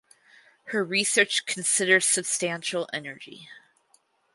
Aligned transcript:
Her 0.69 0.83
research 0.83 1.45
considers 1.45 2.05
sustainable 2.05 2.89
energy. 2.91 3.47